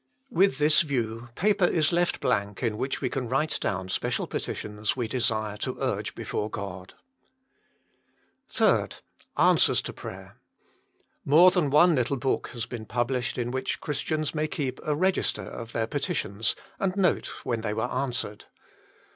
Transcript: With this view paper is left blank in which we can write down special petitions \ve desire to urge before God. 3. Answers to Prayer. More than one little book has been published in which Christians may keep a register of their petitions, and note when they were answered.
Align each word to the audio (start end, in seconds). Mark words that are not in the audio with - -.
With 0.31 0.57
this 0.57 0.81
view 0.81 1.29
paper 1.35 1.63
is 1.67 1.91
left 1.91 2.21
blank 2.21 2.63
in 2.63 2.75
which 2.79 3.01
we 3.01 3.09
can 3.11 3.29
write 3.29 3.59
down 3.61 3.87
special 3.89 4.25
petitions 4.25 4.93
\ve 4.93 5.07
desire 5.07 5.57
to 5.57 5.77
urge 5.79 6.15
before 6.15 6.49
God. 6.49 6.95
3. 8.49 8.87
Answers 9.37 9.79
to 9.83 9.93
Prayer. 9.93 10.37
More 11.23 11.51
than 11.51 11.69
one 11.69 11.93
little 11.93 12.17
book 12.17 12.47
has 12.47 12.65
been 12.65 12.87
published 12.87 13.37
in 13.37 13.51
which 13.51 13.79
Christians 13.79 14.33
may 14.33 14.47
keep 14.47 14.79
a 14.83 14.95
register 14.95 15.43
of 15.45 15.71
their 15.71 15.85
petitions, 15.85 16.55
and 16.79 16.95
note 16.95 17.27
when 17.43 17.61
they 17.61 17.75
were 17.75 17.91
answered. 17.91 18.45